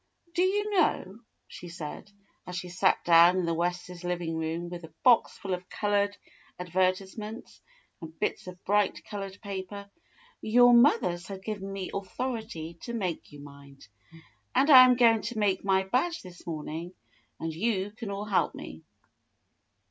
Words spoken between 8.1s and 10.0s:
bits of bright colored paper,